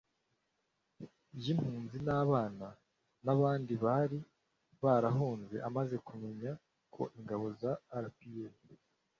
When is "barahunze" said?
4.83-5.55